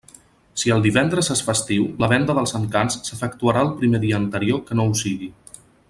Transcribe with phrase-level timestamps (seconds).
[0.61, 4.81] Si el divendres és festiu, la venda dels Encants s'efectuarà el primer dia anterior que
[4.81, 5.33] no ho sigui.